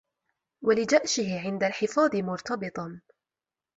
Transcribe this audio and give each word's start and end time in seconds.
وَلِجَأْشِهِ 0.61 1.39
عِنْدَ 1.39 1.63
الْحِفَاظِ 1.63 2.15
مُرْتَبِطًا 2.15 3.01